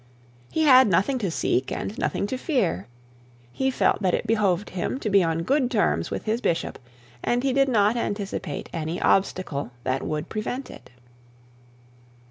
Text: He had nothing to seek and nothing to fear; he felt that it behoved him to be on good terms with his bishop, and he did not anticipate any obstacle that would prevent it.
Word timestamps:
He 0.51 0.63
had 0.63 0.87
nothing 0.87 1.19
to 1.19 1.29
seek 1.29 1.71
and 1.71 1.95
nothing 1.99 2.25
to 2.25 2.35
fear; 2.39 2.87
he 3.53 3.69
felt 3.69 4.01
that 4.01 4.15
it 4.15 4.25
behoved 4.25 4.71
him 4.71 4.99
to 4.99 5.11
be 5.11 5.21
on 5.21 5.43
good 5.43 5.69
terms 5.69 6.09
with 6.09 6.25
his 6.25 6.41
bishop, 6.41 6.79
and 7.23 7.43
he 7.43 7.53
did 7.53 7.69
not 7.69 7.95
anticipate 7.95 8.67
any 8.73 8.99
obstacle 8.99 9.69
that 9.83 10.01
would 10.01 10.27
prevent 10.27 10.71
it. 10.71 10.89